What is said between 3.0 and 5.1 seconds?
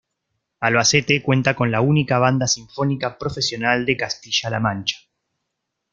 profesional de Castilla-La Mancha.